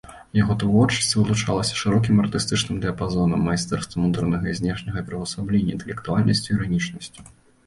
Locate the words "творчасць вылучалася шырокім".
0.61-2.21